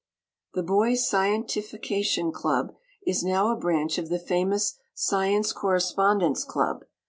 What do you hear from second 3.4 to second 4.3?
a branch of the